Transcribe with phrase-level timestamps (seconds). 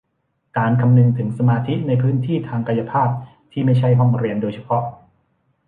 [0.57, 3.09] การคำนึงถึงสมาธิในพื้นที่ทางกายภาพ
[3.51, 4.83] ที่ไม่ใช่ห้องเรียนโดยเฉพาะ